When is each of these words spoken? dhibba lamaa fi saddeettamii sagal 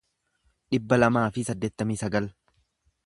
dhibba 0.75 0.99
lamaa 1.01 1.27
fi 1.35 1.43
saddeettamii 1.51 2.01
sagal 2.05 2.31